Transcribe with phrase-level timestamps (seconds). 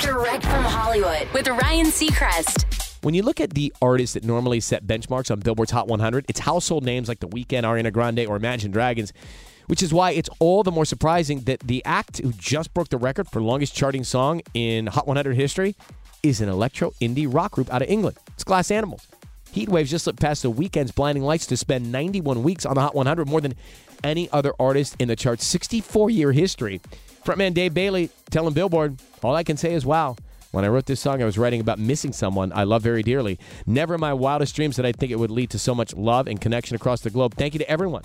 [0.00, 3.02] Direct from Hollywood with Ryan Seacrest.
[3.02, 6.40] When you look at the artists that normally set benchmarks on Billboard's Hot 100, it's
[6.40, 9.12] household names like The Weeknd, Ariana Grande, or Imagine Dragons,
[9.66, 12.96] which is why it's all the more surprising that the act who just broke the
[12.96, 15.76] record for longest charting song in Hot 100 history
[16.22, 18.16] is an electro indie rock group out of England.
[18.34, 19.06] It's Glass Animals.
[19.54, 22.94] Heatwaves just slipped past the Weeknd's Blinding Lights to spend 91 weeks on the Hot
[22.94, 23.54] 100, more than
[24.02, 26.80] any other artist in the chart's 64 year history.
[27.24, 30.16] Frontman Dave Bayley telling Billboard, All I can say is wow.
[30.50, 33.40] When I wrote this song, I was writing about missing someone I love very dearly.
[33.66, 36.28] Never in my wildest dreams did I think it would lead to so much love
[36.28, 37.34] and connection across the globe.
[37.34, 38.02] Thank you to everyone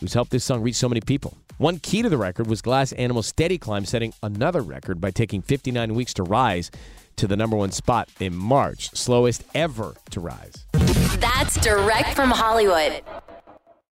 [0.00, 1.36] who's helped this song reach so many people.
[1.58, 5.42] One key to the record was Glass Animal's steady climb, setting another record by taking
[5.42, 6.70] 59 weeks to rise
[7.16, 10.66] to the number one spot in March, slowest ever to rise.
[11.18, 13.02] That's direct from Hollywood.